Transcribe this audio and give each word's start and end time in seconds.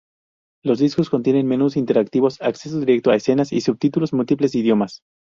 Los 0.63 0.79
discos 0.79 1.11
contienen 1.11 1.45
menús 1.45 1.77
interactivos, 1.77 2.41
acceso 2.41 2.79
directo 2.79 3.11
a 3.11 3.15
escenas 3.15 3.53
y 3.53 3.61
subtítulos 3.61 4.11
en 4.13 4.17
múltiples 4.17 4.55
idiomas. 4.55 5.03